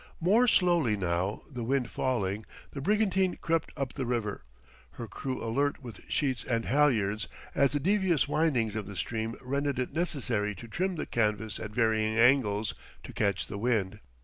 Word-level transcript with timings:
More 0.19 0.47
slowly 0.47 0.97
now, 0.97 1.43
the 1.47 1.63
wind 1.63 1.91
falling, 1.91 2.47
the 2.71 2.81
brigantine 2.81 3.37
crept 3.39 3.71
up 3.77 3.93
the 3.93 4.07
river, 4.07 4.41
her 4.93 5.07
crew 5.07 5.43
alert 5.43 5.83
with 5.83 6.01
sheets 6.09 6.43
and 6.43 6.65
halyards 6.65 7.27
as 7.53 7.71
the 7.73 7.79
devious 7.79 8.27
windings 8.27 8.75
of 8.75 8.87
the 8.87 8.95
stream 8.95 9.35
rendered 9.41 9.77
it 9.77 9.93
necessary 9.93 10.55
to 10.55 10.67
trim 10.67 10.95
the 10.95 11.05
canvas 11.05 11.59
at 11.59 11.69
varying 11.69 12.17
angles 12.17 12.73
to 13.03 13.13
catch 13.13 13.45
the 13.45 13.59
wind. 13.59 13.99